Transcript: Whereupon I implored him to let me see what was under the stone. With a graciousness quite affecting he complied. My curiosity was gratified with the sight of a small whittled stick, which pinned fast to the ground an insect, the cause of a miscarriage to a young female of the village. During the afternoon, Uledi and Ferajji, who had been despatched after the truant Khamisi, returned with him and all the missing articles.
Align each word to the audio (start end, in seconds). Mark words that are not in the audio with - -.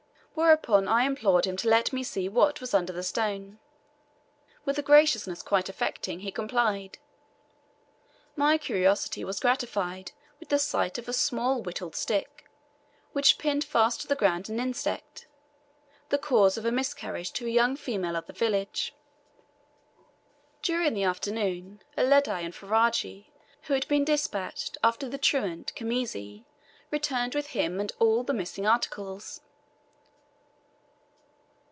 Whereupon 0.33 0.87
I 0.87 1.03
implored 1.03 1.45
him 1.45 1.57
to 1.57 1.67
let 1.67 1.91
me 1.93 2.03
see 2.03 2.27
what 2.29 2.61
was 2.61 2.73
under 2.73 2.93
the 2.93 3.03
stone. 3.03 3.59
With 4.63 4.79
a 4.79 4.81
graciousness 4.81 5.43
quite 5.43 5.67
affecting 5.69 6.21
he 6.21 6.31
complied. 6.31 6.97
My 8.37 8.57
curiosity 8.57 9.23
was 9.25 9.41
gratified 9.41 10.13
with 10.39 10.49
the 10.49 10.57
sight 10.57 10.97
of 10.97 11.07
a 11.09 11.13
small 11.13 11.61
whittled 11.61 11.95
stick, 11.95 12.49
which 13.11 13.37
pinned 13.37 13.65
fast 13.65 14.01
to 14.01 14.07
the 14.07 14.15
ground 14.15 14.49
an 14.49 14.59
insect, 14.59 15.27
the 16.09 16.17
cause 16.17 16.57
of 16.57 16.65
a 16.65 16.71
miscarriage 16.71 17.33
to 17.33 17.45
a 17.45 17.49
young 17.49 17.75
female 17.75 18.15
of 18.15 18.25
the 18.25 18.33
village. 18.33 18.95
During 20.63 20.93
the 20.95 21.03
afternoon, 21.03 21.83
Uledi 21.97 22.41
and 22.45 22.53
Ferajji, 22.55 23.27
who 23.63 23.73
had 23.73 23.87
been 23.89 24.05
despatched 24.05 24.77
after 24.81 25.09
the 25.09 25.19
truant 25.19 25.73
Khamisi, 25.75 26.45
returned 26.89 27.35
with 27.35 27.47
him 27.47 27.79
and 27.81 27.91
all 27.99 28.23
the 28.23 28.33
missing 28.33 28.65
articles. 28.65 29.41